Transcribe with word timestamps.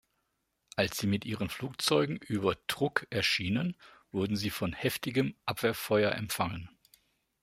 Als 0.75 0.97
sie 0.97 1.05
mit 1.05 1.25
ihren 1.25 1.47
Flugzeugen 1.49 2.17
über 2.17 2.55
Truk 2.65 3.05
erschienen, 3.11 3.75
wurden 4.11 4.35
sie 4.35 4.49
von 4.49 4.73
heftigem 4.73 5.35
Abwehrfeuer 5.45 6.13
empfangen. 6.13 6.71